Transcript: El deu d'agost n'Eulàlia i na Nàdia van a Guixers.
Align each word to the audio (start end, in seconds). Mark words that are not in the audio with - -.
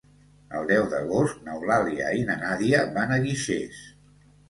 El 0.59 0.63
deu 0.71 0.87
d'agost 0.93 1.45
n'Eulàlia 1.49 2.09
i 2.23 2.27
na 2.33 2.41
Nàdia 2.43 2.83
van 2.99 3.19
a 3.21 3.25
Guixers. 3.29 3.89